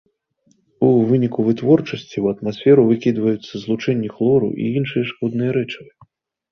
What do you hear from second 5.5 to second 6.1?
рэчывы.